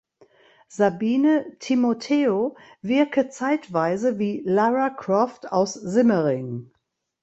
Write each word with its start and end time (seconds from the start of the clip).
Sabine 0.67 1.55
Timoteo 1.59 2.55
wirke 2.81 3.29
zeitweise 3.29 4.17
wie 4.17 4.41
Lara 4.43 4.89
Croft 4.89 5.51
aus 5.51 5.75
Simmering. 5.75 6.71